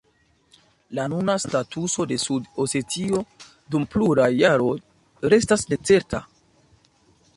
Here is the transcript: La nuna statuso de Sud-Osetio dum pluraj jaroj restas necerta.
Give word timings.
La 0.99 1.03
nuna 1.11 1.35
statuso 1.43 2.05
de 2.11 2.17
Sud-Osetio 2.23 3.21
dum 3.75 3.85
pluraj 3.97 4.31
jaroj 4.39 4.75
restas 5.35 5.69
necerta. 5.75 6.23